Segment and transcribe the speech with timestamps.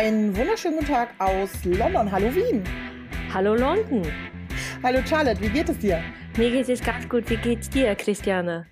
[0.00, 2.10] Einen wunderschönen guten Tag aus London.
[2.10, 2.64] Hallo Wien.
[3.34, 4.02] Hallo London.
[4.82, 6.02] Hallo Charlotte, wie geht es dir?
[6.38, 7.28] Mir geht es ganz gut.
[7.28, 8.66] Wie geht's dir, Christiane?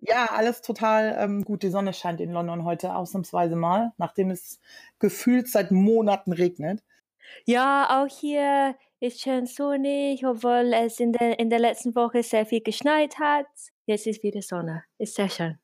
[0.00, 1.62] Ja, alles total ähm, gut.
[1.62, 4.60] Die Sonne scheint in London heute ausnahmsweise mal, nachdem es
[4.98, 6.82] gefühlt seit Monaten regnet.
[7.46, 12.44] Ja, auch hier ist schön sonnig, obwohl es in der, in der letzten Woche sehr
[12.44, 13.46] viel geschneit hat.
[13.86, 14.84] Jetzt ist wieder Sonne.
[14.98, 15.58] Ist sehr schön.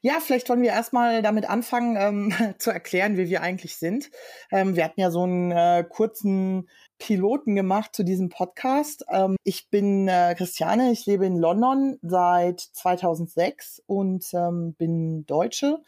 [0.00, 4.10] Ja, vielleicht wollen wir erstmal damit anfangen, ähm, zu erklären, wie wir eigentlich sind.
[4.50, 9.04] Ähm, wir hatten ja so einen äh, kurzen Piloten gemacht zu diesem Podcast.
[9.10, 15.82] Ähm, ich bin äh, Christiane, ich lebe in London seit 2006 und ähm, bin Deutsche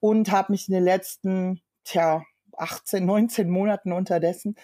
[0.00, 2.22] und habe mich in den letzten, tja,
[2.56, 4.54] 18, 19 Monaten unterdessen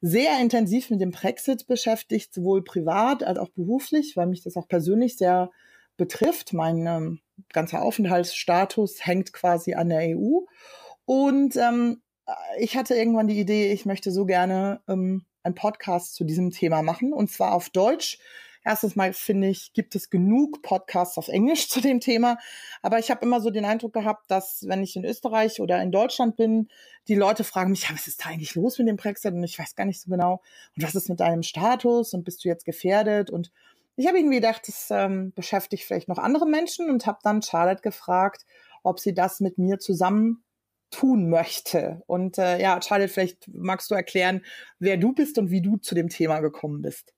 [0.00, 4.66] sehr intensiv mit dem Brexit beschäftigt, sowohl privat als auch beruflich, weil mich das auch
[4.66, 5.50] persönlich sehr
[6.00, 6.54] betrifft.
[6.54, 7.20] Mein ähm,
[7.52, 10.40] ganzer Aufenthaltsstatus hängt quasi an der EU.
[11.04, 12.00] Und ähm,
[12.58, 16.80] ich hatte irgendwann die Idee, ich möchte so gerne ähm, einen Podcast zu diesem Thema
[16.80, 18.18] machen, und zwar auf Deutsch.
[18.62, 22.38] Erstens mal finde ich, gibt es genug Podcasts auf Englisch zu dem Thema.
[22.80, 25.92] Aber ich habe immer so den Eindruck gehabt, dass wenn ich in Österreich oder in
[25.92, 26.68] Deutschland bin,
[27.08, 29.34] die Leute fragen mich, ja, was ist da eigentlich los mit dem Brexit?
[29.34, 30.42] Und ich weiß gar nicht so genau.
[30.76, 32.14] Und was ist mit deinem Status?
[32.14, 33.30] Und bist du jetzt gefährdet?
[33.30, 33.50] Und
[33.96, 37.82] ich habe irgendwie gedacht, das ähm, beschäftigt vielleicht noch andere Menschen und habe dann Charlotte
[37.82, 38.44] gefragt,
[38.82, 40.44] ob sie das mit mir zusammen
[40.90, 42.02] tun möchte.
[42.06, 44.44] Und äh, ja, Charlotte, vielleicht magst du erklären,
[44.78, 47.12] wer du bist und wie du zu dem Thema gekommen bist.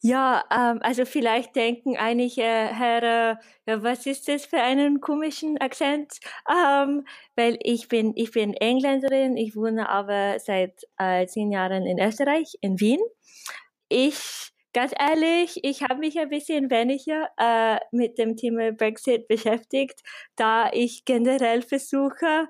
[0.00, 6.20] Ja, ähm, also vielleicht denken einige Herren, ja, was ist das für einen komischen Akzent?
[6.48, 11.98] Ähm, weil ich bin, ich bin Engländerin, ich wohne aber seit äh, zehn Jahren in
[11.98, 13.00] Österreich, in Wien.
[13.88, 20.04] Ich Ganz ehrlich, ich habe mich ein bisschen weniger äh, mit dem Thema Brexit beschäftigt,
[20.36, 22.48] da ich generell versuche,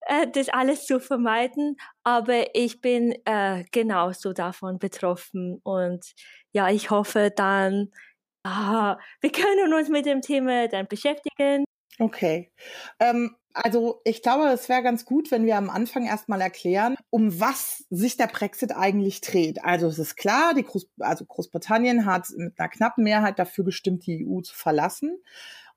[0.00, 1.76] äh, das alles zu vermeiden.
[2.02, 5.60] Aber ich bin äh, genauso davon betroffen.
[5.64, 6.14] Und
[6.52, 7.90] ja, ich hoffe dann,
[8.42, 11.66] ah, wir können uns mit dem Thema dann beschäftigen.
[11.98, 12.50] Okay.
[13.00, 17.40] Ähm, also ich glaube, es wäre ganz gut, wenn wir am Anfang erstmal erklären, um
[17.40, 19.64] was sich der Brexit eigentlich dreht.
[19.64, 24.06] Also es ist klar, die Groß also Großbritannien hat mit einer knappen Mehrheit dafür gestimmt,
[24.06, 25.18] die EU zu verlassen.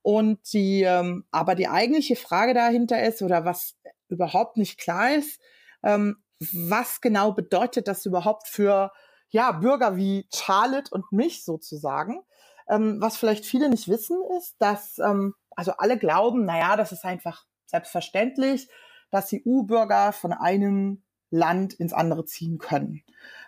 [0.01, 3.75] Und die, ähm, aber die eigentliche Frage dahinter ist, oder was
[4.09, 5.39] überhaupt nicht klar ist,
[5.83, 6.17] ähm,
[6.53, 8.91] was genau bedeutet das überhaupt für
[9.29, 12.21] ja, Bürger wie Charlotte und mich sozusagen?
[12.69, 17.03] Ähm, was vielleicht viele nicht wissen, ist, dass ähm, also alle glauben, naja, das ist
[17.03, 18.69] einfach selbstverständlich,
[19.11, 23.03] dass EU-Bürger von einem Land ins andere ziehen können.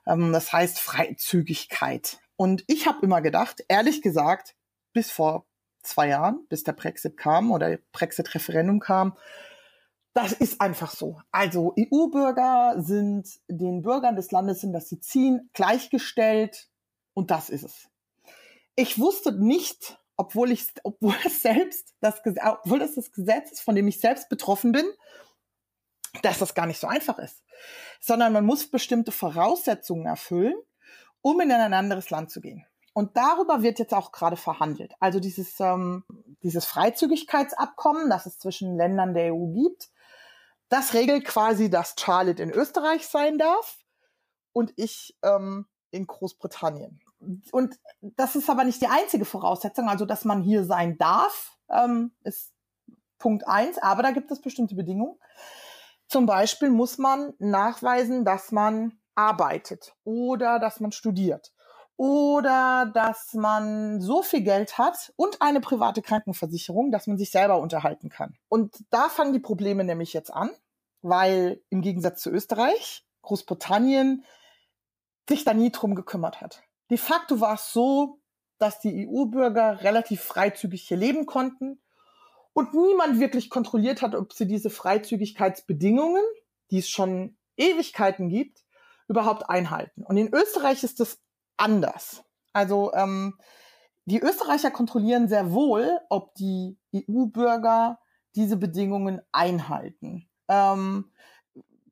[0.05, 2.19] Ähm, das heißt Freizügigkeit.
[2.35, 4.55] Und ich habe immer gedacht, ehrlich gesagt,
[4.93, 5.45] bis vor
[5.83, 9.17] zwei Jahren, bis der Brexit kam oder Brexit-Referendum kam,
[10.13, 11.21] das ist einfach so.
[11.31, 16.69] Also EU-Bürger sind den Bürgern des Landes, in das sie ziehen, gleichgestellt
[17.13, 17.88] und das ist es.
[18.75, 23.73] Ich wusste nicht, obwohl ich, obwohl es selbst das, obwohl es das Gesetz ist, von
[23.73, 24.85] dem ich selbst betroffen bin,
[26.21, 27.43] dass das gar nicht so einfach ist.
[27.99, 30.53] Sondern man muss bestimmte Voraussetzungen erfüllen,
[31.21, 32.65] um in ein anderes Land zu gehen.
[32.93, 34.93] Und darüber wird jetzt auch gerade verhandelt.
[34.99, 36.03] Also dieses, ähm,
[36.43, 39.89] dieses Freizügigkeitsabkommen, das es zwischen Ländern der EU gibt,
[40.69, 43.79] das regelt quasi, dass Charlotte in Österreich sein darf
[44.53, 47.01] und ich ähm, in Großbritannien
[47.51, 52.11] und das ist aber nicht die einzige Voraussetzung, also dass man hier sein darf, ähm,
[52.23, 52.51] ist
[53.17, 55.17] Punkt eins, aber da gibt es bestimmte Bedingungen.
[56.07, 61.53] Zum Beispiel muss man nachweisen, dass man arbeitet oder dass man studiert
[61.97, 67.59] oder dass man so viel Geld hat und eine private Krankenversicherung, dass man sich selber
[67.59, 68.35] unterhalten kann.
[68.49, 70.49] Und da fangen die Probleme nämlich jetzt an,
[71.03, 74.25] weil im Gegensatz zu Österreich Großbritannien
[75.29, 76.63] sich da nie drum gekümmert hat.
[76.91, 78.19] De facto war es so,
[78.57, 81.81] dass die EU-Bürger relativ freizügig hier leben konnten
[82.52, 86.24] und niemand wirklich kontrolliert hat, ob sie diese Freizügigkeitsbedingungen,
[86.69, 88.65] die es schon Ewigkeiten gibt,
[89.07, 90.04] überhaupt einhalten.
[90.04, 91.19] Und in Österreich ist das
[91.56, 92.24] anders.
[92.51, 93.39] Also ähm,
[94.04, 98.00] die Österreicher kontrollieren sehr wohl, ob die EU-Bürger
[98.36, 100.30] diese Bedingungen einhalten.
[100.50, 101.10] Ähm,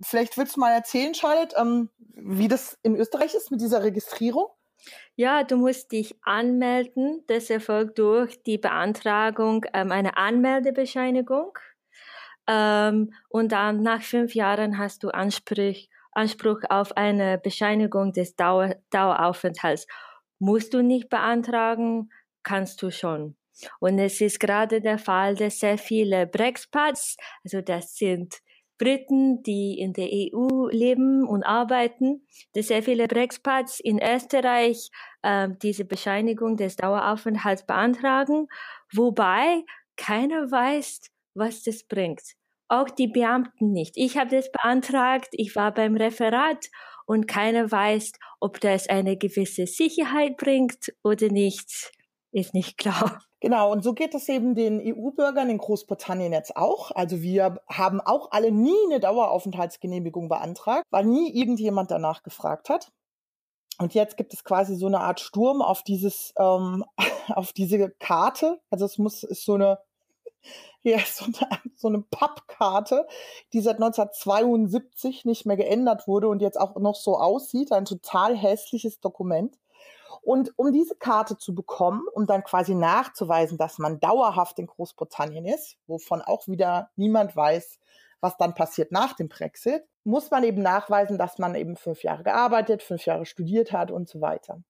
[0.01, 4.47] vielleicht willst du mal erzählen, Charlotte, ähm, wie das in Österreich ist mit dieser Registrierung?
[5.15, 7.23] Ja, du musst dich anmelden.
[7.27, 11.57] Das erfolgt durch die Beantragung ähm, einer Anmeldebescheinigung.
[12.47, 15.75] Ähm, und dann nach fünf Jahren hast du Anspruch,
[16.11, 19.87] Anspruch auf eine Bescheinigung des Dauer, Daueraufenthalts.
[20.39, 22.09] Musst du nicht beantragen,
[22.43, 23.35] kannst du schon.
[23.79, 28.39] Und es ist gerade der Fall, dass sehr viele Brexpats, also das sind
[28.79, 34.89] Briten, die in der EU leben und arbeiten, dass sehr viele Brexpats in Österreich
[35.21, 38.47] äh, diese Bescheinigung des Daueraufenthalts beantragen,
[38.91, 39.63] wobei
[39.97, 42.21] keiner weiß, was das bringt.
[42.69, 43.93] Auch die Beamten nicht.
[43.97, 46.69] Ich habe das beantragt, ich war beim Referat
[47.05, 51.91] und keiner weiß, ob das eine gewisse Sicherheit bringt oder nicht,
[52.31, 53.21] ist nicht klar.
[53.41, 56.91] Genau, und so geht es eben den EU-Bürgern in Großbritannien jetzt auch.
[56.91, 62.91] Also wir haben auch alle nie eine Daueraufenthaltsgenehmigung beantragt, weil nie irgendjemand danach gefragt hat.
[63.79, 66.83] Und jetzt gibt es quasi so eine Art Sturm auf dieses, ähm,
[67.29, 68.59] auf diese Karte.
[68.69, 69.79] Also es muss ist so eine,
[70.83, 73.07] ja, so eine, so eine Pappkarte,
[73.53, 77.71] die seit 1972 nicht mehr geändert wurde und jetzt auch noch so aussieht.
[77.71, 79.57] Ein total hässliches Dokument.
[80.21, 85.45] Und um diese Karte zu bekommen, um dann quasi nachzuweisen, dass man dauerhaft in Großbritannien
[85.45, 87.79] ist, wovon auch wieder niemand weiß,
[88.21, 92.23] was dann passiert nach dem Brexit, muss man eben nachweisen, dass man eben fünf Jahre
[92.23, 94.61] gearbeitet, fünf Jahre studiert hat und so weiter.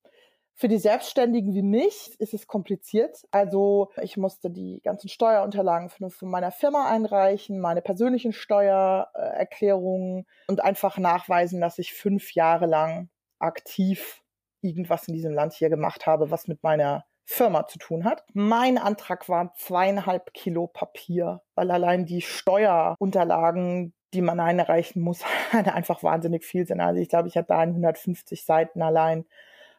[0.60, 3.26] Für die Selbstständigen wie mich ist es kompliziert.
[3.32, 10.98] Also ich musste die ganzen Steuerunterlagen von, meiner Firma einreichen, meine persönlichen Steuererklärungen und einfach
[10.98, 13.10] nachweisen, dass ich fünf Jahre lang
[13.40, 14.22] aktiv
[14.62, 18.24] irgendwas in diesem Land hier gemacht habe, was mit meiner Firma zu tun hat.
[18.34, 26.02] Mein Antrag war zweieinhalb Kilo Papier, weil allein die Steuerunterlagen, die man einreichen muss, einfach
[26.02, 26.82] wahnsinnig viel sind.
[26.82, 29.26] Also ich glaube, ich hatte da 150 Seiten allein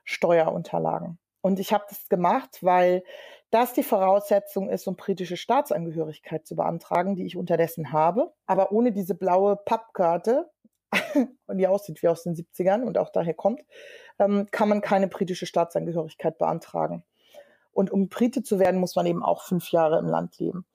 [0.05, 1.19] Steuerunterlagen.
[1.43, 3.03] Und ich habe das gemacht, weil
[3.50, 8.33] das die Voraussetzung ist, um britische Staatsangehörigkeit zu beantragen, die ich unterdessen habe.
[8.47, 10.49] Aber ohne diese blaue Pappkarte
[11.47, 13.63] und die aussieht wie aus den 70ern und auch daher kommt,
[14.19, 17.05] ähm, kann man keine britische Staatsangehörigkeit beantragen.
[17.73, 20.67] Und um Brite zu werden, muss man eben auch fünf Jahre im Land leben.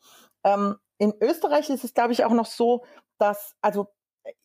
[0.43, 2.85] Ähm, in Österreich ist es, glaube ich, auch noch so,
[3.17, 3.87] dass, also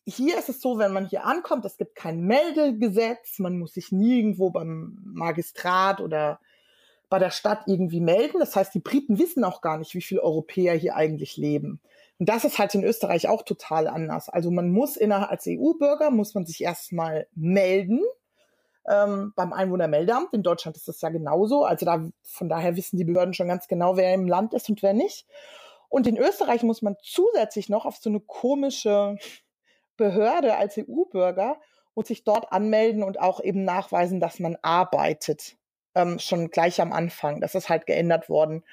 [0.05, 3.91] hier ist es so, wenn man hier ankommt, es gibt kein Meldegesetz, man muss sich
[3.91, 6.39] nirgendwo beim Magistrat oder
[7.09, 8.39] bei der Stadt irgendwie melden.
[8.39, 11.81] Das heißt, die Briten wissen auch gar nicht, wie viele Europäer hier eigentlich leben.
[12.21, 14.29] Und das ist halt in Österreich auch total anders.
[14.29, 17.99] Also man muss innerhalb als EU-Bürger muss man sich erstmal melden
[18.87, 20.31] ähm, beim Einwohnermeldeamt.
[20.31, 21.63] In Deutschland ist das ja genauso.
[21.65, 24.83] Also da von daher wissen die Behörden schon ganz genau, wer im Land ist und
[24.83, 25.25] wer nicht.
[25.89, 29.17] Und in Österreich muss man zusätzlich noch auf so eine komische
[29.97, 31.59] Behörde als EU-Bürger
[31.95, 35.55] und sich dort anmelden und auch eben nachweisen, dass man arbeitet.
[35.95, 37.41] Ähm, schon gleich am Anfang.
[37.41, 38.63] Das ist halt geändert worden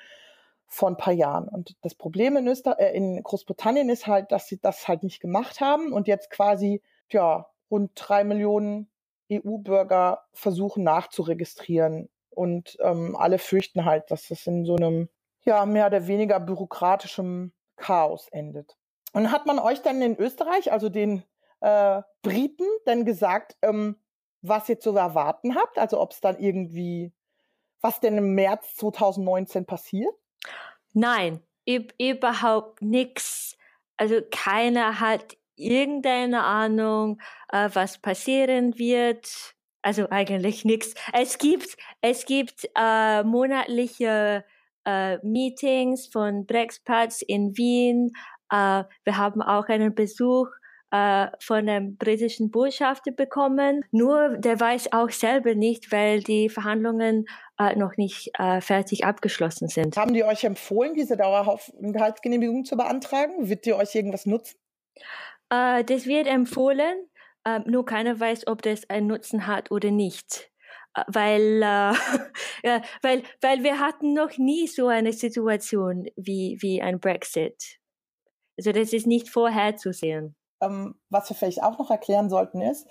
[0.69, 1.49] vor ein paar Jahren.
[1.49, 5.20] Und das Problem in, Öster äh, in Großbritannien ist halt, dass sie das halt nicht
[5.20, 8.91] gemacht haben und jetzt quasi ja rund drei Millionen
[9.32, 12.09] EU-Bürger versuchen nachzuregistrieren.
[12.31, 15.09] Und ähm, alle fürchten halt, dass das in so einem
[15.44, 18.76] ja mehr oder weniger bürokratischem Chaos endet.
[19.12, 21.25] Und hat man euch dann in Österreich, also den
[21.61, 23.97] äh, Briten, dann gesagt, ähm,
[24.43, 25.79] was ihr zu erwarten habt?
[25.79, 27.12] Also ob es dann irgendwie,
[27.81, 30.15] was denn im März 2019 passiert?
[30.93, 31.40] Nein,
[31.99, 33.56] überhaupt nichts.
[33.96, 37.20] Also keiner hat irgendeine Ahnung,
[37.52, 39.55] äh, was passieren wird.
[39.82, 40.94] Also eigentlich nichts.
[41.12, 44.44] Es gibt, es gibt äh, monatliche
[44.85, 48.12] äh, Meetings von Brexpats in Wien.
[48.50, 50.48] Äh, wir haben auch einen Besuch
[50.91, 53.85] äh, von dem britischen Botschafter bekommen.
[53.91, 57.27] Nur der weiß auch selber nicht, weil die Verhandlungen
[57.59, 59.97] äh, noch nicht äh, fertig abgeschlossen sind.
[59.97, 63.49] Haben die euch empfohlen, diese Daueraufenthaltsgenehmigung zu beantragen?
[63.49, 64.59] Wird die euch irgendwas nutzen?
[65.51, 67.09] Äh, das wird empfohlen,
[67.45, 70.51] äh, nur keiner weiß, ob das einen Nutzen hat oder nicht.
[70.95, 71.93] Äh, weil, äh,
[72.65, 77.79] ja, weil, weil wir hatten noch nie so eine Situation wie, wie ein Brexit.
[78.57, 80.35] Also das ist nicht vorherzusehen.
[80.60, 82.86] Ähm, was wir vielleicht auch noch erklären sollten ist,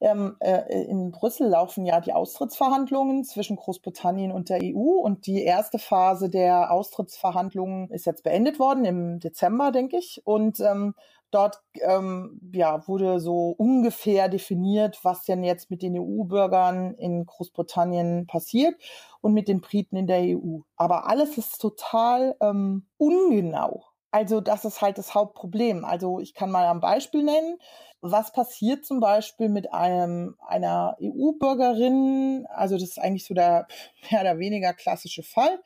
[0.00, 5.42] ähm, äh, in Brüssel laufen ja die Austrittsverhandlungen zwischen Großbritannien und der EU und die
[5.42, 10.20] erste Phase der Austrittsverhandlungen ist jetzt beendet worden im Dezember, denke ich.
[10.24, 10.94] Und ähm,
[11.30, 18.26] dort ähm, ja, wurde so ungefähr definiert, was denn jetzt mit den EU-Bürgern in Großbritannien
[18.26, 18.74] passiert
[19.20, 20.60] und mit den Briten in der EU.
[20.76, 23.84] Aber alles ist total ähm, ungenau.
[24.14, 25.84] Also das ist halt das Hauptproblem.
[25.84, 27.58] Also ich kann mal ein Beispiel nennen.
[28.00, 32.46] Was passiert zum Beispiel mit einem, einer EU-Bürgerin?
[32.48, 33.66] Also das ist eigentlich so der
[34.12, 35.60] mehr oder weniger klassische Fall,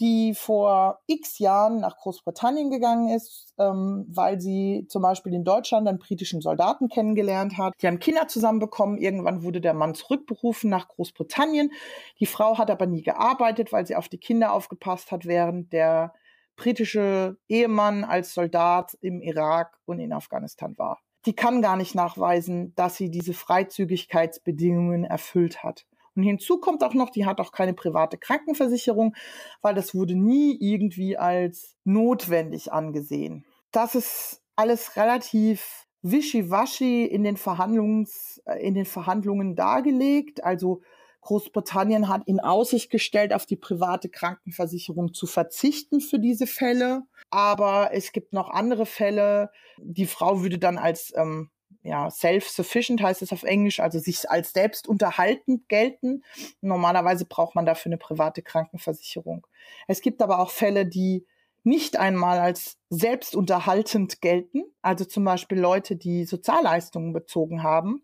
[0.00, 5.88] die vor x Jahren nach Großbritannien gegangen ist, ähm, weil sie zum Beispiel in Deutschland
[5.88, 7.72] einen britischen Soldaten kennengelernt hat.
[7.80, 8.98] Die haben Kinder zusammenbekommen.
[8.98, 11.72] Irgendwann wurde der Mann zurückberufen nach Großbritannien.
[12.20, 16.12] Die Frau hat aber nie gearbeitet, weil sie auf die Kinder aufgepasst hat, während der
[16.56, 21.00] britische Ehemann als Soldat im Irak und in Afghanistan war.
[21.26, 25.86] Die kann gar nicht nachweisen, dass sie diese Freizügigkeitsbedingungen erfüllt hat.
[26.14, 29.14] Und hinzu kommt auch noch, die hat auch keine private Krankenversicherung,
[29.62, 33.44] weil das wurde nie irgendwie als notwendig angesehen.
[33.70, 40.44] Das ist alles relativ wischiwaschi in den Verhandlungs, äh, in den Verhandlungen dargelegt.
[40.44, 40.82] Also
[41.22, 47.02] Großbritannien hat in Aussicht gestellt, auf die private Krankenversicherung zu verzichten für diese Fälle.
[47.30, 49.50] Aber es gibt noch andere Fälle.
[49.78, 51.50] Die Frau würde dann als ähm,
[51.84, 56.22] ja, self-sufficient heißt es auf Englisch, also sich als selbst unterhaltend gelten.
[56.60, 59.46] Normalerweise braucht man dafür eine private Krankenversicherung.
[59.88, 61.26] Es gibt aber auch Fälle, die
[61.64, 64.64] nicht einmal als selbstunterhaltend gelten.
[64.80, 68.02] Also zum Beispiel Leute, die Sozialleistungen bezogen haben,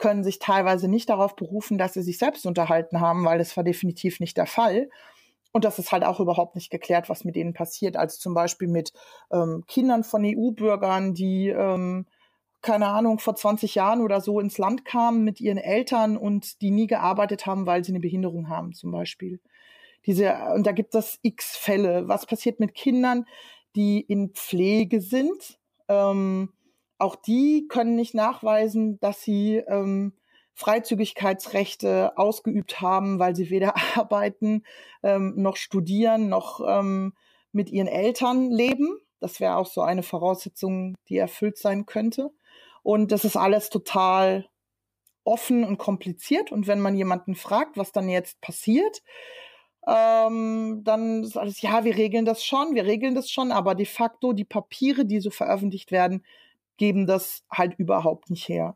[0.00, 3.62] können sich teilweise nicht darauf berufen, dass sie sich selbst unterhalten haben, weil das war
[3.62, 4.88] definitiv nicht der Fall.
[5.52, 7.96] Und das ist halt auch überhaupt nicht geklärt, was mit denen passiert.
[7.96, 8.92] Also zum Beispiel mit
[9.30, 12.06] ähm, Kindern von EU-Bürgern, die, ähm,
[12.62, 16.70] keine Ahnung, vor 20 Jahren oder so ins Land kamen mit ihren Eltern und die
[16.70, 19.38] nie gearbeitet haben, weil sie eine Behinderung haben, zum Beispiel.
[20.06, 22.08] Diese, und da gibt es x Fälle.
[22.08, 23.26] Was passiert mit Kindern,
[23.76, 25.58] die in Pflege sind?
[25.88, 26.50] Ähm,
[27.00, 30.12] auch die können nicht nachweisen, dass sie ähm,
[30.54, 34.64] Freizügigkeitsrechte ausgeübt haben, weil sie weder arbeiten
[35.02, 37.14] ähm, noch studieren noch ähm,
[37.52, 38.98] mit ihren Eltern leben.
[39.20, 42.30] Das wäre auch so eine Voraussetzung, die erfüllt sein könnte.
[42.82, 44.48] Und das ist alles total
[45.24, 46.52] offen und kompliziert.
[46.52, 49.02] Und wenn man jemanden fragt, was dann jetzt passiert,
[49.86, 53.86] ähm, dann ist alles, ja, wir regeln das schon, wir regeln das schon, aber de
[53.86, 56.24] facto die Papiere, die so veröffentlicht werden,
[56.80, 58.74] geben das halt überhaupt nicht her.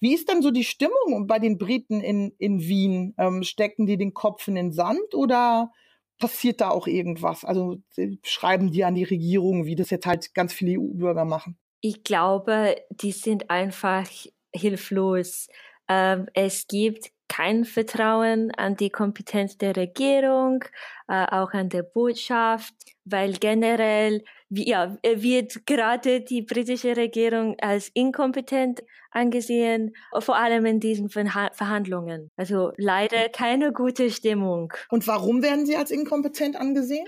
[0.00, 3.14] Wie ist dann so die Stimmung bei den Briten in, in Wien?
[3.16, 5.72] Ähm, stecken die den Kopf in den Sand oder
[6.18, 7.46] passiert da auch irgendwas?
[7.46, 7.78] Also
[8.22, 11.56] schreiben die an die Regierung, wie das jetzt halt ganz viele EU-Bürger machen?
[11.80, 14.08] Ich glaube, die sind einfach
[14.54, 15.48] hilflos.
[15.88, 20.62] Ähm, es gibt kein Vertrauen an die Kompetenz der Regierung,
[21.08, 22.74] äh, auch an der Botschaft,
[23.06, 24.22] weil generell
[24.54, 32.30] ja, wird gerade die britische Regierung als inkompetent angesehen, vor allem in diesen Verhandlungen.
[32.36, 34.72] Also leider keine gute Stimmung.
[34.90, 37.06] Und warum werden sie als inkompetent angesehen?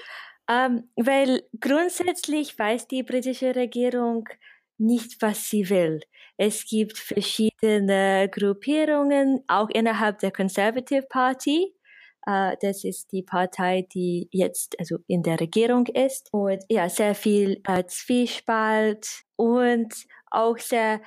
[0.49, 4.29] Ähm, weil grundsätzlich weiß die britische Regierung
[4.77, 6.01] nicht, was sie will.
[6.37, 11.75] Es gibt verschiedene Gruppierungen, auch innerhalb der Conservative Party.
[12.27, 16.29] Uh, das ist die Partei, die jetzt also in der Regierung ist.
[16.33, 19.93] Und ja, sehr viel uh, Zwiespalt und
[20.31, 21.01] auch sehr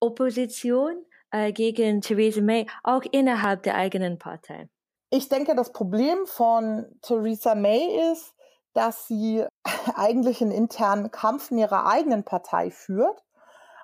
[0.00, 4.68] Opposition uh, gegen Theresa May, auch innerhalb der eigenen Partei.
[5.10, 8.34] Ich denke, das Problem von Theresa May ist,
[8.74, 9.44] dass sie
[9.94, 13.24] eigentlich einen internen Kampf in ihrer eigenen Partei führt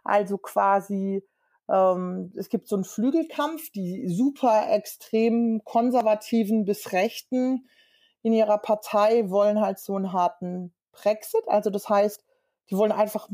[0.04, 1.22] also quasi,
[1.70, 7.66] ähm, es gibt so einen Flügelkampf, die super extrem konservativen bis rechten
[8.22, 11.48] in ihrer Partei wollen halt so einen harten Brexit.
[11.48, 12.22] Also das heißt,
[12.70, 13.28] die wollen einfach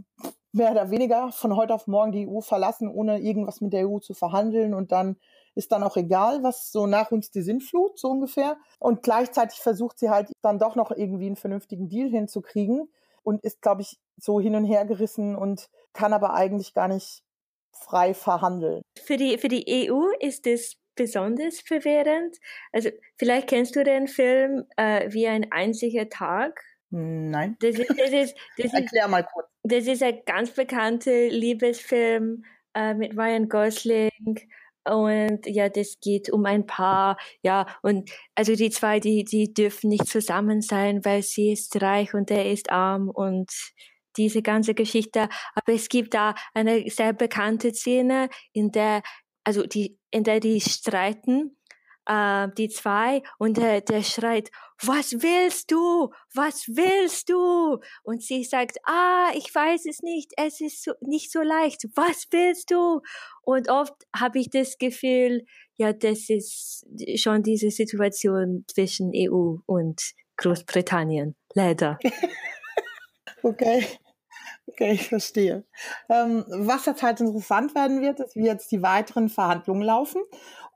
[0.53, 3.99] mehr oder weniger von heute auf morgen die EU verlassen, ohne irgendwas mit der EU
[3.99, 5.17] zu verhandeln und dann
[5.55, 8.59] ist dann auch egal, was so nach uns die Sintflut, so ungefähr.
[8.79, 12.91] Und gleichzeitig versucht sie halt dann doch noch irgendwie einen vernünftigen Deal hinzukriegen
[13.23, 17.23] und ist, glaube ich, so hin und her gerissen und kann aber eigentlich gar nicht
[17.85, 18.83] frei verhandeln.
[19.05, 22.37] Für die, für die EU ist es besonders verwirrend.
[22.73, 26.61] Also vielleicht kennst du den Film äh, wie ein einziger Tag.
[26.91, 27.57] Nein.
[27.61, 29.47] Das ist, das ist, das Erklär mal kurz.
[29.63, 34.11] Das ist ein ganz bekannter Liebesfilm äh, mit Ryan Gosling.
[34.89, 39.91] Und ja, das geht um ein Paar, ja, und also die zwei, die, die dürfen
[39.91, 43.51] nicht zusammen sein, weil sie ist reich und er ist arm und
[44.17, 45.29] diese ganze Geschichte.
[45.55, 49.03] Aber es gibt da eine sehr bekannte Szene, in der,
[49.45, 51.57] also die, in der die streiten,
[52.07, 54.51] äh, die zwei, und der, der schreit,
[54.83, 56.11] was willst du?
[56.35, 57.79] Was willst du?
[58.03, 61.85] Und sie sagt, ah, ich weiß es nicht, es ist so, nicht so leicht.
[61.95, 63.01] Was willst du?
[63.43, 65.45] Und oft habe ich das Gefühl,
[65.77, 70.01] ja, das ist schon diese Situation zwischen EU und
[70.37, 71.37] Großbritannien.
[71.55, 71.99] Leider.
[73.43, 73.87] okay.
[74.69, 75.65] Okay, ich verstehe.
[76.09, 80.21] Ähm, was jetzt halt interessant werden wird, ist, wie jetzt die weiteren Verhandlungen laufen.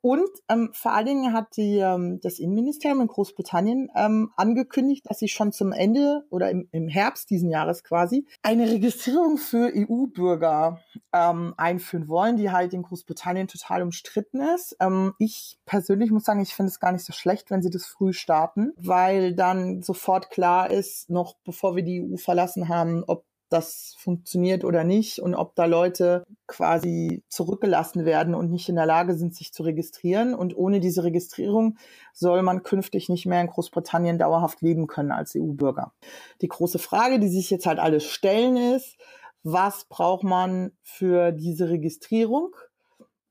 [0.03, 5.19] Und ähm, vor allen Dingen hat die, ähm, das Innenministerium in Großbritannien ähm, angekündigt, dass
[5.19, 10.81] sie schon zum Ende oder im, im Herbst diesen Jahres quasi eine Registrierung für EU-Bürger
[11.13, 14.75] ähm, einführen wollen, die halt in Großbritannien total umstritten ist.
[14.81, 17.85] Ähm, ich persönlich muss sagen, ich finde es gar nicht so schlecht, wenn sie das
[17.85, 23.25] früh starten, weil dann sofort klar ist, noch bevor wir die EU verlassen haben, ob
[23.51, 28.87] das funktioniert oder nicht und ob da Leute quasi zurückgelassen werden und nicht in der
[28.87, 30.35] Lage sind, sich zu registrieren.
[30.35, 31.77] Und ohne diese Registrierung
[32.13, 35.93] soll man künftig nicht mehr in Großbritannien dauerhaft leben können als EU-Bürger.
[36.41, 38.97] Die große Frage, die sich jetzt halt alle stellen, ist,
[39.43, 42.55] was braucht man für diese Registrierung?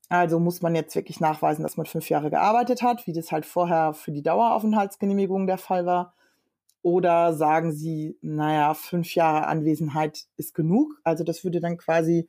[0.10, 3.46] Also muss man jetzt wirklich nachweisen, dass man fünf Jahre gearbeitet hat, wie das halt
[3.46, 6.14] vorher für die Daueraufenthaltsgenehmigung der Fall war.
[6.82, 10.94] Oder sagen Sie, naja, fünf Jahre Anwesenheit ist genug.
[11.04, 12.28] Also das würde dann quasi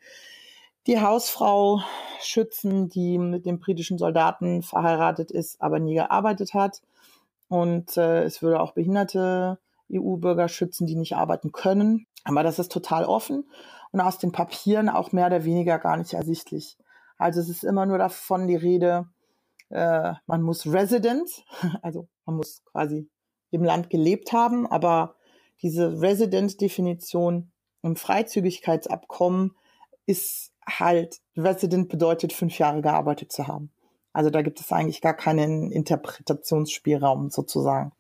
[0.87, 1.83] die Hausfrau
[2.21, 6.83] schützen, die mit dem britischen Soldaten verheiratet ist, aber nie gearbeitet hat.
[7.49, 9.59] Und äh, es würde auch behinderte
[9.93, 12.07] EU-Bürger schützen, die nicht arbeiten können.
[12.25, 13.45] Aber das ist total offen
[13.93, 16.77] und aus den Papieren auch mehr oder weniger gar nicht ersichtlich.
[17.19, 19.09] Also es ist immer nur davon die Rede,
[19.69, 21.29] äh, man muss Resident,
[21.83, 23.09] also man muss quasi
[23.51, 25.17] im Land gelebt haben, aber
[25.63, 27.51] diese Resident-Definition
[27.83, 29.57] im Freizügigkeitsabkommen
[30.07, 33.71] ist halt, Resident bedeutet fünf Jahre gearbeitet zu haben.
[34.13, 37.93] Also da gibt es eigentlich gar keinen Interpretationsspielraum sozusagen.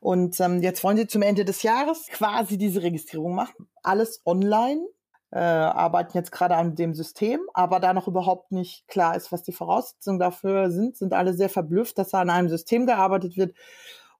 [0.00, 3.68] Und ähm, jetzt wollen sie zum Ende des Jahres quasi diese Registrierung machen.
[3.82, 4.86] Alles online,
[5.32, 9.42] äh, arbeiten jetzt gerade an dem System, aber da noch überhaupt nicht klar ist, was
[9.42, 13.54] die Voraussetzungen dafür sind, sind alle sehr verblüfft, dass da an einem System gearbeitet wird,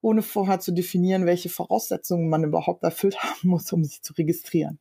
[0.06, 4.78] ohne vorher zu definieren, welche Voraussetzungen man überhaupt erfüllt haben muss, um sich zu registrieren.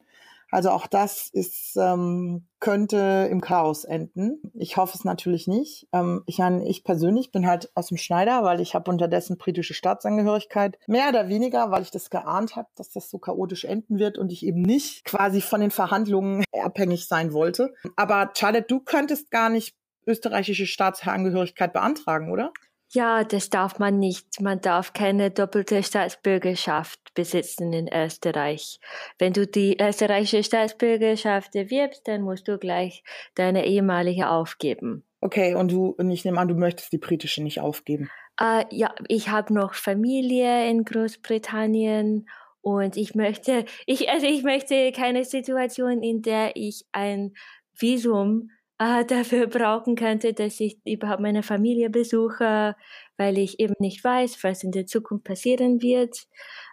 [0.51, 4.39] Also auch das ist, ähm, könnte im Chaos enden.
[4.53, 5.87] Ich hoffe es natürlich nicht.
[5.91, 10.77] Ähm, ich, ich persönlich bin halt aus dem Schneider, weil ich habe unterdessen britische Staatsangehörigkeit.
[10.85, 14.31] Mehr oder weniger, weil ich das geahnt habe, dass das so chaotisch enden wird und
[14.31, 17.73] ich eben nicht quasi von den Verhandlungen abhängig sein wollte.
[17.95, 22.53] Aber Charlotte, du könntest gar nicht österreichische Staatsangehörigkeit beantragen, oder?
[22.91, 24.39] Ja, das darf man nicht.
[24.41, 28.79] Man darf keine doppelte Staatsbürgerschaft besitzen in Österreich.
[29.17, 33.03] Wenn du die österreichische Staatsbürgerschaft erwirbst, dann musst du gleich
[33.35, 35.03] deine ehemalige aufgeben.
[35.21, 38.09] Okay, und du, und ich nehme an, du möchtest die britische nicht aufgeben.
[38.39, 42.27] Uh, ja, ich habe noch Familie in Großbritannien
[42.61, 47.33] und ich möchte, ich, also ich möchte keine Situation, in der ich ein
[47.73, 52.75] Visum äh, dafür brauchen könnte, dass ich überhaupt meine Familie besuche,
[53.17, 56.27] weil ich eben nicht weiß, was in der Zukunft passieren wird.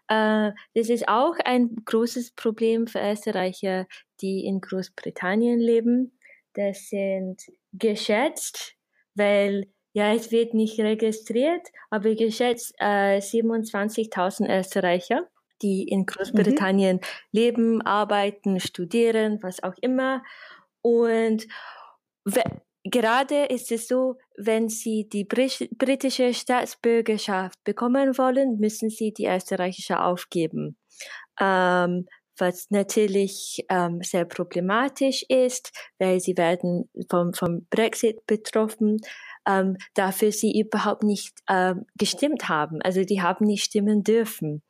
[0.08, 3.86] Äh, das ist auch ein großes Problem für Österreicher,
[4.20, 6.18] die in Großbritannien leben.
[6.54, 8.74] Das sind geschätzt,
[9.14, 15.28] weil ja, es wird nicht registriert, aber geschätzt äh, 27.000 Österreicher,
[15.60, 17.00] die in Großbritannien mhm.
[17.30, 20.22] leben, arbeiten, studieren, was auch immer.
[20.80, 21.46] Und
[22.84, 30.00] Gerade ist es so, wenn Sie die britische Staatsbürgerschaft bekommen wollen, müssen Sie die österreichische
[30.00, 30.76] aufgeben.
[31.40, 32.06] Ähm,
[32.38, 38.98] was natürlich ähm, sehr problematisch ist, weil sie werden vom, vom Brexit betroffen,
[39.46, 42.80] ähm, dafür sie überhaupt nicht ähm, gestimmt haben.
[42.82, 44.62] Also die haben nicht stimmen dürfen.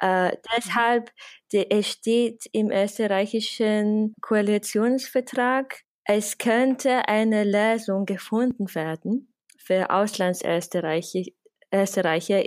[0.00, 1.10] Äh, deshalb,
[1.52, 11.22] de, es steht im österreichischen Koalitionsvertrag, es könnte eine Lösung gefunden werden für Auslandsösterreicher
[11.72, 12.44] Österreicher,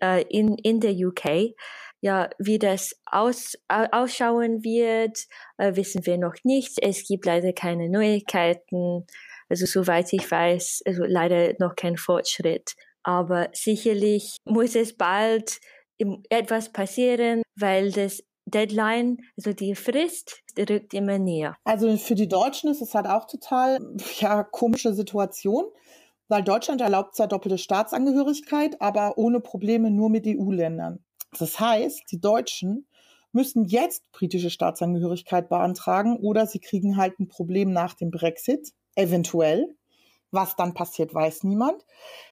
[0.00, 1.54] äh, in, in der UK.
[2.00, 5.26] Ja, wie das aus, ausschauen wird,
[5.58, 6.78] äh, wissen wir noch nicht.
[6.82, 9.06] Es gibt leider keine Neuigkeiten.
[9.48, 12.74] Also soweit ich weiß, also leider noch kein Fortschritt.
[13.04, 15.60] Aber sicherlich muss es bald
[16.30, 21.56] etwas passieren, weil das Deadline, also die Frist, rückt immer näher.
[21.64, 23.78] Also für die Deutschen ist es halt auch total,
[24.18, 25.64] ja, komische Situation,
[26.28, 31.04] weil Deutschland erlaubt zwar doppelte Staatsangehörigkeit, aber ohne Probleme nur mit EU-Ländern.
[31.38, 32.86] Das heißt, die Deutschen
[33.32, 39.74] müssen jetzt britische Staatsangehörigkeit beantragen oder sie kriegen halt ein Problem nach dem Brexit, eventuell.
[40.34, 41.84] Was dann passiert, weiß niemand.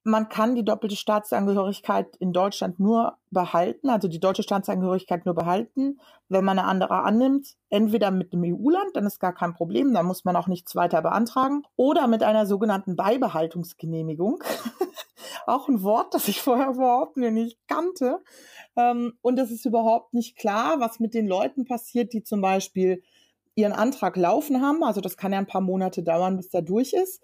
[0.03, 5.99] Man kann die doppelte Staatsangehörigkeit in Deutschland nur behalten, also die deutsche Staatsangehörigkeit nur behalten,
[6.27, 7.55] wenn man eine andere annimmt.
[7.69, 11.03] Entweder mit einem EU-Land, dann ist gar kein Problem, dann muss man auch nichts weiter
[11.03, 14.43] beantragen, oder mit einer sogenannten Beibehaltungsgenehmigung.
[15.45, 18.23] auch ein Wort, das ich vorher überhaupt nicht kannte.
[18.75, 23.03] Ähm, und es ist überhaupt nicht klar, was mit den Leuten passiert, die zum Beispiel
[23.53, 24.83] ihren Antrag laufen haben.
[24.83, 27.21] Also das kann ja ein paar Monate dauern, bis der durch ist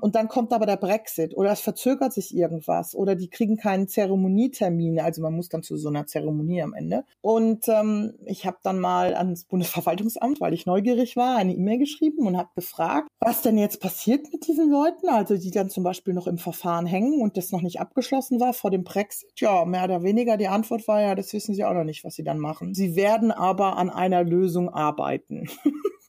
[0.00, 3.88] und dann kommt aber der Brexit oder es verzögert sich irgendwas oder die kriegen keinen
[3.88, 5.00] Zeremonietermin.
[5.00, 7.04] Also man muss dann zu so einer Zeremonie am Ende.
[7.20, 12.26] Und ähm, ich habe dann mal ans Bundesverwaltungsamt, weil ich neugierig war, eine E-Mail geschrieben
[12.26, 16.14] und habe gefragt, was denn jetzt passiert mit diesen Leuten, also die dann zum Beispiel
[16.14, 19.32] noch im Verfahren hängen und das noch nicht abgeschlossen war vor dem Brexit.
[19.36, 22.14] Ja, mehr oder weniger die Antwort war ja, das wissen sie auch noch nicht, was
[22.14, 22.74] sie dann machen.
[22.74, 25.48] Sie werden aber an einer Lösung arbeiten.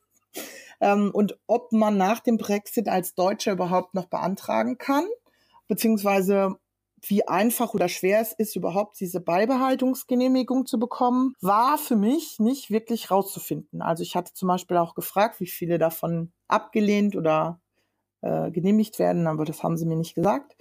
[0.79, 5.05] ähm, und ob man nach dem Brexit als Deutscher überhaupt noch beantragen kann,
[5.67, 6.55] beziehungsweise
[7.01, 12.71] wie einfach oder schwer es ist, überhaupt diese Beibehaltungsgenehmigung zu bekommen, war für mich nicht
[12.71, 13.81] wirklich rauszufinden.
[13.81, 17.59] Also ich hatte zum Beispiel auch gefragt, wie viele davon abgelehnt oder
[18.21, 20.55] äh, genehmigt werden, aber das haben sie mir nicht gesagt.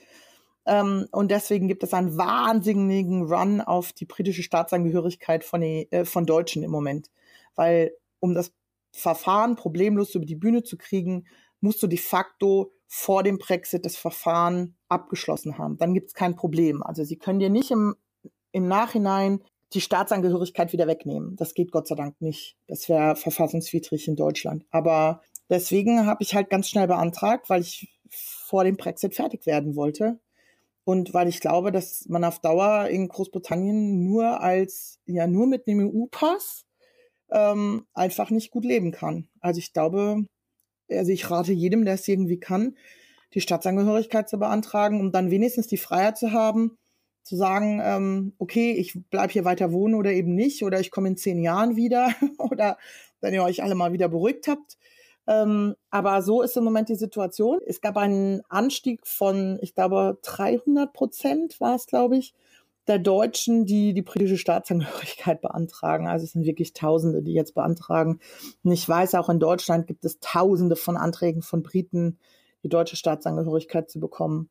[0.66, 6.26] Ähm, und deswegen gibt es einen wahnsinnigen Run auf die britische Staatsangehörigkeit von, äh, von
[6.26, 7.10] Deutschen im Moment.
[7.54, 8.52] Weil um das
[8.96, 11.26] Verfahren problemlos über die Bühne zu kriegen,
[11.60, 15.76] musst du de facto vor dem Brexit das Verfahren abgeschlossen haben.
[15.76, 16.82] Dann gibt es kein Problem.
[16.82, 17.96] Also sie können dir nicht im,
[18.52, 19.42] im Nachhinein
[19.74, 21.36] die Staatsangehörigkeit wieder wegnehmen.
[21.36, 22.56] Das geht Gott sei Dank nicht.
[22.68, 24.64] Das wäre verfassungswidrig in Deutschland.
[24.70, 29.76] Aber deswegen habe ich halt ganz schnell beantragt, weil ich vor dem Brexit fertig werden
[29.76, 30.20] wollte.
[30.84, 35.66] Und weil ich glaube, dass man auf Dauer in Großbritannien nur als, ja, nur mit
[35.66, 36.65] einem EU-Pass
[37.30, 39.28] ähm, einfach nicht gut leben kann.
[39.40, 40.24] Also ich glaube,
[40.90, 42.76] also ich rate jedem, der es irgendwie kann,
[43.34, 46.78] die Staatsangehörigkeit zu beantragen, um dann wenigstens die Freiheit zu haben,
[47.22, 51.08] zu sagen, ähm, okay, ich bleib hier weiter wohnen oder eben nicht, oder ich komme
[51.08, 52.78] in zehn Jahren wieder, oder
[53.20, 54.78] wenn ihr euch alle mal wieder beruhigt habt.
[55.26, 57.58] Ähm, aber so ist im Moment die Situation.
[57.66, 62.32] Es gab einen Anstieg von, ich glaube, 300 Prozent war es, glaube ich,
[62.88, 66.06] der Deutschen, die die britische Staatsangehörigkeit beantragen.
[66.08, 68.20] Also es sind wirklich Tausende, die jetzt beantragen.
[68.62, 72.18] Und ich weiß, auch in Deutschland gibt es Tausende von Anträgen von Briten,
[72.62, 74.50] die deutsche Staatsangehörigkeit zu bekommen.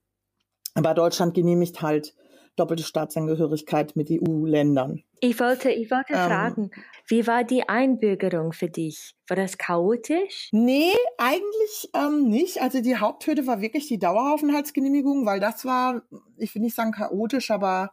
[0.74, 2.14] Aber Deutschland genehmigt halt
[2.56, 5.04] doppelte Staatsangehörigkeit mit EU-Ländern.
[5.20, 6.72] Ich wollte, ich wollte ähm, fragen,
[7.08, 9.16] wie war die Einbürgerung für dich?
[9.28, 10.50] War das chaotisch?
[10.52, 12.62] Nee, eigentlich ähm, nicht.
[12.62, 16.04] Also die Haupthürde war wirklich die Daueraufenthaltsgenehmigung, weil das war,
[16.38, 17.92] ich will nicht sagen chaotisch, aber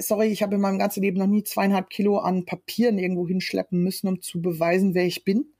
[0.00, 3.82] sorry, ich habe in meinem ganzen Leben noch nie zweieinhalb Kilo an Papieren irgendwo hinschleppen
[3.82, 5.52] müssen, um zu beweisen, wer ich bin.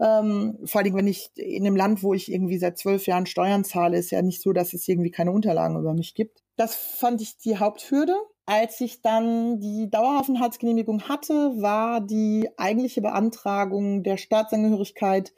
[0.00, 3.64] Ähm, vor allem, wenn ich in einem Land, wo ich irgendwie seit zwölf Jahren Steuern
[3.64, 6.42] zahle, ist ja nicht so, dass es irgendwie keine Unterlagen über mich gibt.
[6.56, 8.16] Das fand ich die Haupthürde.
[8.44, 11.32] Als ich dann die Daueraufenthaltsgenehmigung hatte,
[11.62, 15.32] war die eigentliche Beantragung der Staatsangehörigkeit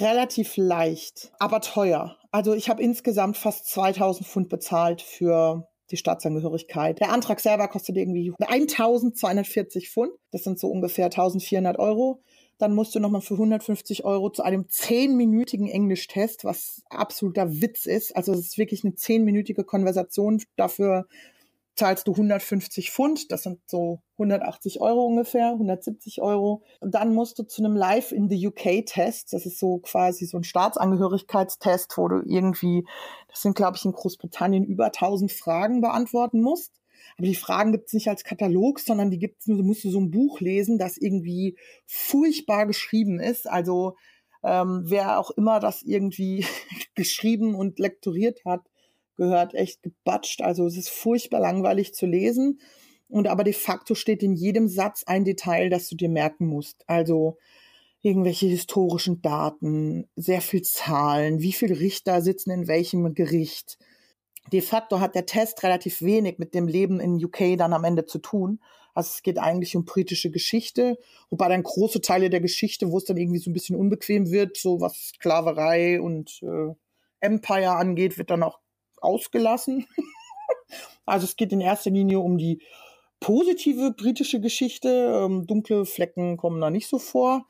[0.00, 2.16] relativ leicht, aber teuer.
[2.30, 7.00] Also ich habe insgesamt fast 2000 Pfund bezahlt für die Staatsangehörigkeit.
[7.00, 10.12] Der Antrag selber kostet irgendwie 1240 Pfund.
[10.30, 12.22] Das sind so ungefähr 1400 Euro.
[12.58, 18.16] Dann musst du nochmal für 150 Euro zu einem zehnminütigen Englischtest, was absoluter Witz ist.
[18.16, 20.42] Also es ist wirklich eine zehnminütige Konversation.
[20.56, 21.06] Dafür
[21.78, 26.64] zahlst du 150 Pfund, das sind so 180 Euro ungefähr, 170 Euro.
[26.80, 30.26] Und dann musst du zu einem Live in the UK Test, das ist so quasi
[30.26, 32.84] so ein Staatsangehörigkeitstest, wo du irgendwie,
[33.28, 36.72] das sind glaube ich in Großbritannien über 1000 Fragen beantworten musst.
[37.16, 39.84] Aber die Fragen gibt es nicht als Katalog, sondern die gibt es nur, du musst
[39.84, 43.48] du so ein Buch lesen, das irgendwie furchtbar geschrieben ist.
[43.48, 43.96] Also
[44.42, 46.44] ähm, wer auch immer das irgendwie
[46.94, 48.62] geschrieben und lektoriert hat,
[49.18, 50.40] gehört echt gebatscht.
[50.40, 52.60] Also es ist furchtbar langweilig zu lesen.
[53.08, 56.84] Und aber de facto steht in jedem Satz ein Detail, das du dir merken musst.
[56.86, 57.36] Also
[58.00, 63.76] irgendwelche historischen Daten, sehr viel Zahlen, wie viele Richter sitzen in welchem Gericht.
[64.52, 68.06] De facto hat der Test relativ wenig mit dem Leben in UK dann am Ende
[68.06, 68.60] zu tun.
[68.94, 70.98] Also es geht eigentlich um britische Geschichte,
[71.30, 74.56] wobei dann große Teile der Geschichte, wo es dann irgendwie so ein bisschen unbequem wird,
[74.56, 76.74] so was Sklaverei und äh,
[77.20, 78.58] Empire angeht, wird dann auch
[79.02, 79.86] ausgelassen.
[81.06, 82.62] also es geht in erster Linie um die
[83.20, 84.88] positive britische Geschichte.
[84.88, 87.46] Ähm, dunkle Flecken kommen da nicht so vor.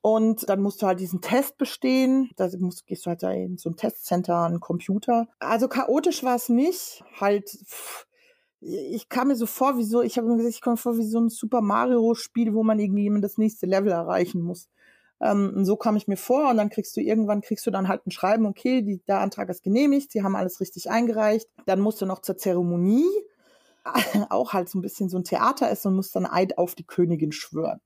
[0.00, 2.30] Und dann musst du halt diesen Test bestehen.
[2.36, 5.28] Da musst, gehst du halt da in so ein Testcenter, einen Computer.
[5.38, 7.02] Also chaotisch war es nicht.
[7.20, 8.06] Halt, pff,
[8.60, 11.06] ich kam mir so vor, wie so, ich habe mir gesagt, ich komme vor wie
[11.06, 14.68] so ein Super Mario Spiel, wo man irgendwie das nächste Level erreichen muss.
[15.20, 17.88] Ähm, und so kam ich mir vor und dann kriegst du irgendwann, kriegst du dann
[17.88, 21.48] halt ein Schreiben, okay, die, der Antrag ist genehmigt, sie haben alles richtig eingereicht.
[21.66, 23.08] Dann musst du noch zur Zeremonie,
[24.30, 26.86] auch halt so ein bisschen so ein Theater ist und musst dann Eid auf die
[26.86, 27.80] Königin schwören.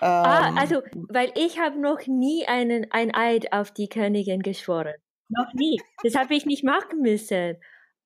[0.00, 4.94] ah, ähm, also, weil ich habe noch nie einen, ein Eid auf die Königin geschworen.
[5.28, 5.80] Noch nie.
[6.02, 7.56] Das habe ich nicht machen müssen.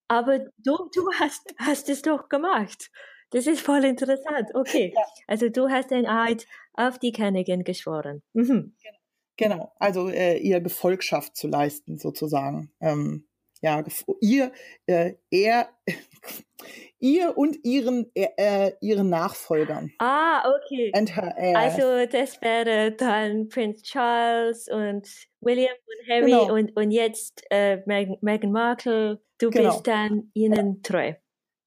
[0.09, 2.90] Aber du, du hast, hast es doch gemacht.
[3.33, 4.51] Das ist voll interessant.
[4.55, 4.92] Okay.
[4.95, 5.03] Ja.
[5.27, 8.23] Also du hast ein Eid auf die Königin geschworen.
[8.35, 8.75] Mhm.
[9.37, 9.73] Genau.
[9.79, 12.71] Also äh, ihr Gefolgschaft zu leisten, sozusagen.
[12.81, 13.27] Ähm,
[13.62, 13.83] ja,
[14.21, 14.53] ihr,
[14.87, 15.68] äh, er,
[16.99, 19.92] ihr und ihren, äh, äh, ihren Nachfolgern.
[19.99, 20.92] Ah, okay.
[20.95, 21.81] And her heirs.
[21.81, 25.09] Also das wäre dann Prince Charles und
[25.40, 26.53] William und Harry genau.
[26.53, 29.23] und, und jetzt äh, Meghan, Meghan Markle.
[29.38, 29.71] Du genau.
[29.71, 31.14] bist dann ihnen treu.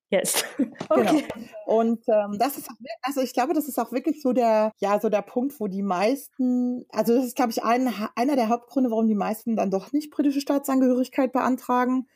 [0.10, 0.44] Yes.
[0.88, 1.24] Okay.
[1.34, 1.48] Genau.
[1.66, 2.70] Und ähm, das ist,
[3.02, 5.82] also ich glaube, das ist auch wirklich so der, ja, so der Punkt, wo die
[5.82, 9.92] meisten, also das ist, glaube ich, ein, einer der Hauptgründe, warum die meisten dann doch
[9.92, 12.08] nicht britische Staatsangehörigkeit beantragen,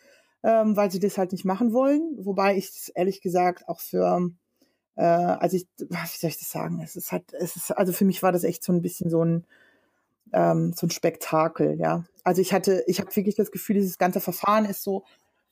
[0.43, 2.15] ähm, weil sie das halt nicht machen wollen.
[2.19, 4.29] Wobei ich es ehrlich gesagt auch für,
[4.95, 6.81] äh, also ich, wie soll ich das sagen?
[6.83, 9.23] Es ist halt, es ist, also für mich war das echt so ein bisschen so
[9.25, 9.47] ein,
[10.31, 12.05] ähm, so ein Spektakel, ja.
[12.23, 15.03] Also ich hatte, ich habe wirklich das Gefühl, dieses ganze Verfahren ist so,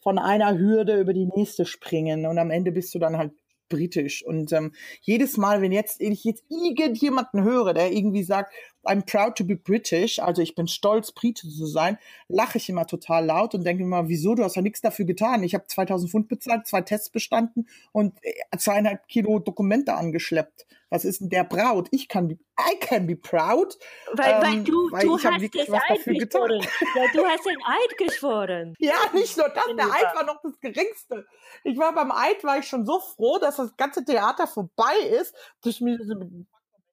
[0.07, 3.33] von einer Hürde über die nächste springen und am Ende bist du dann halt
[3.67, 4.25] britisch.
[4.25, 8.53] Und ähm, jedes Mal, wenn jetzt ich jetzt irgendjemanden höre, der irgendwie sagt,
[8.87, 11.97] I'm proud to be British, also ich bin stolz, Brite zu sein,
[12.27, 15.43] lache ich immer total laut und denke immer, wieso, du hast ja nichts dafür getan.
[15.43, 20.65] Ich habe 2000 Pfund bezahlt, zwei Tests bestanden und äh, zweieinhalb Kilo Dokumente angeschleppt.
[20.89, 21.89] Was ist denn der Braut?
[21.91, 23.77] Ich kann, be, I can be proud.
[24.13, 26.61] Weil, ähm, weil du, weil du hast das Eid geschworen.
[26.95, 28.73] Ja, du hast den Eid geschworen.
[28.79, 31.25] ja, nicht nur das, der Eid war noch das Geringste.
[31.63, 35.35] Ich war beim Eid, war ich schon so froh, dass das ganze Theater vorbei ist,
[35.61, 35.97] dass mir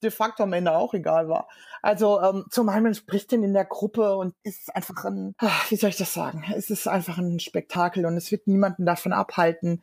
[0.04, 1.48] de facto am Ende auch egal war.
[1.82, 5.34] Also ähm, zum einen man spricht denn in der Gruppe und es ist einfach ein,
[5.68, 6.44] wie soll ich das sagen?
[6.54, 9.82] Es ist einfach ein Spektakel und es wird niemanden davon abhalten,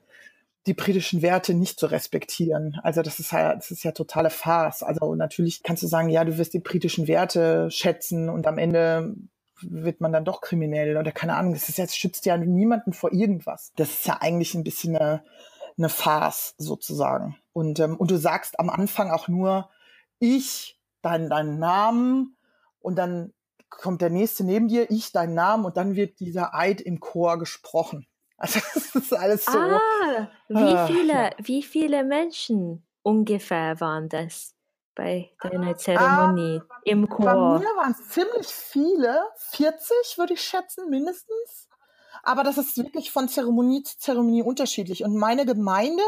[0.68, 2.80] die britischen Werte nicht zu respektieren.
[2.84, 4.84] Also das ist ja, das ist ja totale Farce.
[4.84, 9.16] Also natürlich kannst du sagen, ja, du wirst die britischen Werte schätzen und am Ende
[9.62, 11.54] wird man dann doch kriminell oder keine Ahnung.
[11.54, 13.72] Das ist jetzt schützt ja niemanden vor irgendwas.
[13.76, 15.24] Das ist ja eigentlich ein bisschen eine,
[15.78, 17.38] eine Farce sozusagen.
[17.54, 19.70] Und ähm, und du sagst am Anfang auch nur
[20.22, 22.38] ich, dein deinen Namen
[22.80, 23.34] und dann
[23.70, 27.38] kommt der nächste neben dir, ich, deinen Namen und dann wird dieser Eid im Chor
[27.40, 28.08] gesprochen.
[28.42, 29.56] Also das ist alles so.
[29.56, 31.30] Ah, wie ah, viele, ja.
[31.38, 34.56] wie viele Menschen ungefähr waren das
[34.96, 37.26] bei deiner Zeremonie ah, im Chor?
[37.26, 41.70] Bei mir waren es ziemlich viele, 40 würde ich schätzen, mindestens.
[42.24, 45.04] Aber das ist wirklich von Zeremonie zu Zeremonie unterschiedlich.
[45.04, 46.02] Und meine Gemeinde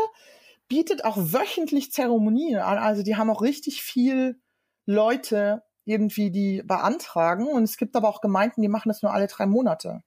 [0.74, 2.80] bietet auch wöchentlich Zeremonien an.
[2.80, 4.42] Also die haben auch richtig viel
[4.88, 7.46] Leute irgendwie, die beantragen.
[7.46, 10.02] Und es gibt aber auch Gemeinden, die machen das nur alle drei Monate.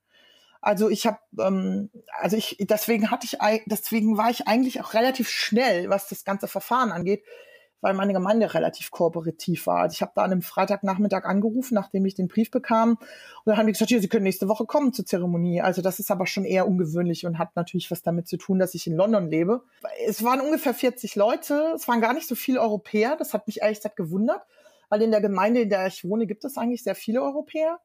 [0.61, 5.29] Also ich habe, ähm, also ich, deswegen hatte ich, deswegen war ich eigentlich auch relativ
[5.29, 7.23] schnell, was das ganze Verfahren angeht,
[7.81, 9.83] weil meine Gemeinde relativ kooperativ war.
[9.83, 12.99] Also ich habe da an einem Freitagnachmittag angerufen, nachdem ich den Brief bekam, und
[13.45, 15.61] dann haben die gesagt, ja, Sie können nächste Woche kommen zur Zeremonie.
[15.61, 18.75] Also das ist aber schon eher ungewöhnlich und hat natürlich was damit zu tun, dass
[18.75, 19.63] ich in London lebe.
[20.07, 23.17] Es waren ungefähr 40 Leute, es waren gar nicht so viele Europäer.
[23.17, 24.43] Das hat mich ehrlich gesagt gewundert,
[24.89, 27.79] weil in der Gemeinde, in der ich wohne, gibt es eigentlich sehr viele Europäer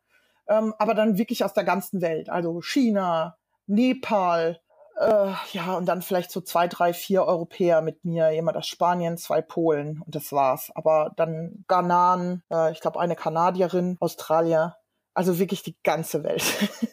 [0.51, 2.29] ähm, aber dann wirklich aus der ganzen Welt.
[2.29, 4.59] Also China, Nepal,
[5.01, 9.17] äh, ja, und dann vielleicht so zwei, drei, vier Europäer mit mir, jemand aus Spanien,
[9.17, 10.71] zwei Polen und das war's.
[10.75, 14.77] Aber dann Ghananen, äh, ich glaube eine Kanadierin, Australier,
[15.13, 16.43] also wirklich die ganze Welt.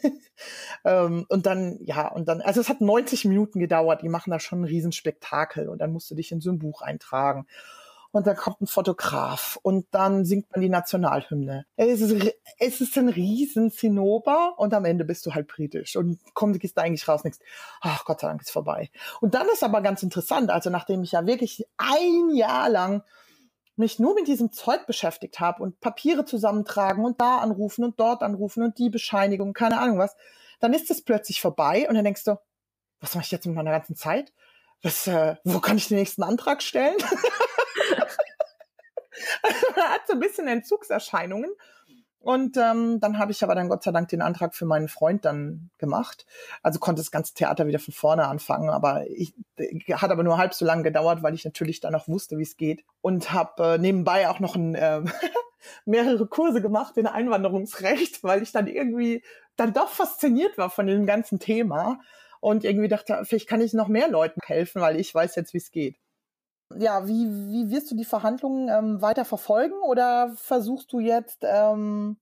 [0.85, 4.41] ähm, und dann, ja, und dann, also es hat 90 Minuten gedauert, die machen da
[4.41, 7.47] schon ein Riesenspektakel und dann musst du dich in so ein Buch eintragen
[8.11, 11.67] und dann kommt ein Fotograf und dann singt man die Nationalhymne.
[11.77, 16.19] Es ist, es ist ein riesen Zinnober und am Ende bist du halt britisch und
[16.35, 17.39] kommst, gehst da eigentlich raus, nichts.
[17.81, 18.91] Ach Gott sei Dank ist vorbei.
[19.21, 23.03] Und dann ist aber ganz interessant, also nachdem ich ja wirklich ein Jahr lang
[23.77, 28.23] mich nur mit diesem Zeug beschäftigt habe und Papiere zusammentragen und da anrufen und dort
[28.23, 30.17] anrufen und die Bescheinigung, keine Ahnung was,
[30.61, 32.39] dann ist es plötzlich vorbei und dann denkst du,
[33.01, 34.33] was mache ich jetzt mit meiner ganzen Zeit?
[34.83, 36.97] Was, äh, wo kann ich den nächsten Antrag stellen?
[39.77, 41.51] man hat so ein bisschen Entzugserscheinungen.
[42.21, 45.25] Und ähm, dann habe ich aber dann Gott sei Dank den Antrag für meinen Freund
[45.25, 46.27] dann gemacht.
[46.63, 49.35] Also konnte das ganze Theater wieder von vorne anfangen, aber ich,
[49.93, 52.57] hat aber nur halb so lange gedauert, weil ich natürlich dann auch wusste, wie es
[52.57, 52.85] geht.
[53.01, 55.03] Und habe äh, nebenbei auch noch ein, äh,
[55.85, 59.23] mehrere Kurse gemacht in Einwanderungsrecht, weil ich dann irgendwie
[59.57, 62.01] dann doch fasziniert war von dem ganzen Thema
[62.41, 65.59] und irgendwie dachte, vielleicht kann ich noch mehr Leuten helfen, weil ich weiß jetzt, wie
[65.59, 65.97] es geht
[66.77, 72.19] ja, wie, wie wirst du die Verhandlungen ähm, weiter verfolgen oder versuchst du jetzt ähm,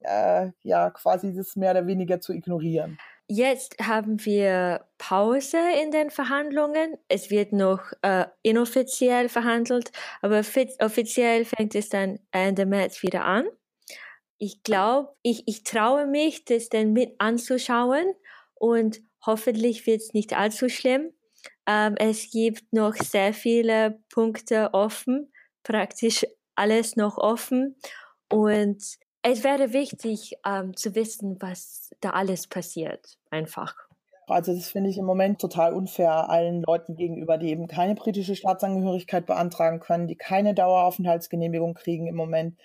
[0.00, 2.98] äh, ja quasi das mehr oder weniger zu ignorieren?
[3.30, 6.96] Jetzt haben wir Pause in den Verhandlungen.
[7.08, 13.46] Es wird noch äh, inoffiziell verhandelt, aber offiziell fängt es dann Ende März wieder an.
[14.38, 18.14] Ich glaube, ich, ich traue mich, das dann mit anzuschauen
[18.54, 21.12] und hoffentlich wird es nicht allzu schlimm.
[21.68, 25.30] Ähm, es gibt noch sehr viele Punkte offen,
[25.62, 27.76] praktisch alles noch offen.
[28.30, 28.82] Und
[29.22, 33.74] es wäre wichtig ähm, zu wissen, was da alles passiert, einfach.
[34.26, 38.36] Also das finde ich im Moment total unfair allen Leuten gegenüber, die eben keine britische
[38.36, 42.58] Staatsangehörigkeit beantragen können, die keine Daueraufenthaltsgenehmigung kriegen im Moment,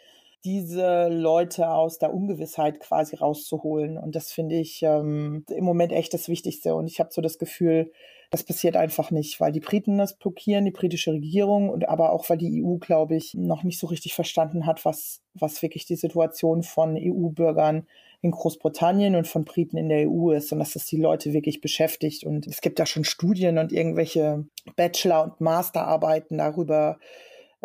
[0.46, 3.98] diese Leute aus der Ungewissheit quasi rauszuholen.
[3.98, 6.76] Und das finde ich ähm, im Moment echt das Wichtigste.
[6.76, 7.92] Und ich habe so das Gefühl,
[8.30, 12.28] das passiert einfach nicht, weil die Briten das blockieren, die britische Regierung und aber auch,
[12.30, 15.96] weil die EU, glaube ich, noch nicht so richtig verstanden hat, was, was wirklich die
[15.96, 17.86] Situation von EU-Bürgern
[18.24, 21.62] in Großbritannien und von Briten in der EU ist und dass das die Leute wirklich
[21.62, 22.24] beschäftigt.
[22.24, 26.98] Und es gibt da schon Studien und irgendwelche Bachelor- und Masterarbeiten darüber,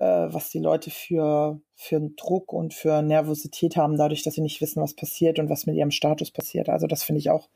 [0.00, 4.61] was die Leute für, für einen Druck und für Nervosität haben, dadurch, dass sie nicht
[4.61, 6.68] wissen, was passiert und was mit ihrem Status passiert.
[6.68, 7.48] Also das finde ich auch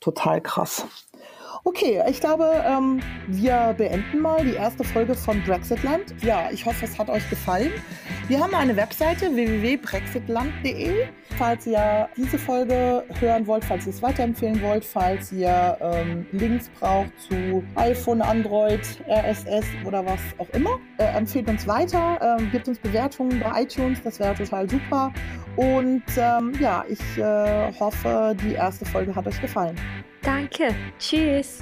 [0.00, 0.86] total krass.
[1.64, 6.12] Okay, ich glaube, ähm, wir beenden mal die erste Folge von Brexitland.
[6.20, 7.70] Ja, ich hoffe, es hat euch gefallen.
[8.26, 11.06] Wir haben eine Webseite www.brexitland.de.
[11.38, 16.68] Falls ihr diese Folge hören wollt, falls ihr es weiterempfehlen wollt, falls ihr ähm, Links
[16.80, 22.66] braucht zu iPhone, Android, RSS oder was auch immer, äh, empfehlt uns weiter, äh, gebt
[22.66, 25.12] uns Bewertungen bei iTunes, das wäre total super.
[25.54, 29.76] Und ähm, ja, ich äh, hoffe, die erste Folge hat euch gefallen.
[30.22, 30.74] Danke.
[30.98, 31.58] Tschüss.